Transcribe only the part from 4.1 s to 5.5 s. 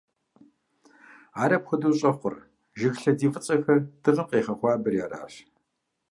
къегъэхуабэри аращ.